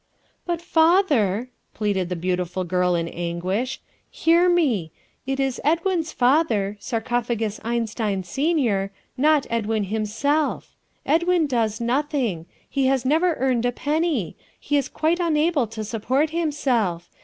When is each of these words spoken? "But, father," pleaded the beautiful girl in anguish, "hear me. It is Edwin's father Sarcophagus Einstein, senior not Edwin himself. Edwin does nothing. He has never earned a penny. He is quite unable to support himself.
"But, 0.47 0.63
father," 0.63 1.51
pleaded 1.75 2.09
the 2.09 2.15
beautiful 2.15 2.63
girl 2.63 2.95
in 2.95 3.07
anguish, 3.07 3.79
"hear 4.09 4.49
me. 4.49 4.91
It 5.27 5.39
is 5.39 5.61
Edwin's 5.63 6.11
father 6.11 6.75
Sarcophagus 6.79 7.59
Einstein, 7.63 8.23
senior 8.23 8.91
not 9.15 9.45
Edwin 9.51 9.83
himself. 9.83 10.75
Edwin 11.05 11.45
does 11.45 11.79
nothing. 11.79 12.47
He 12.67 12.87
has 12.87 13.05
never 13.05 13.35
earned 13.35 13.63
a 13.67 13.71
penny. 13.71 14.35
He 14.59 14.75
is 14.75 14.89
quite 14.89 15.19
unable 15.19 15.67
to 15.67 15.83
support 15.83 16.31
himself. 16.31 17.07